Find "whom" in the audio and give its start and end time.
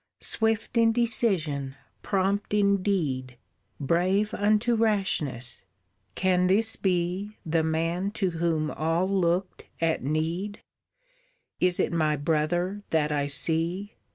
8.31-8.71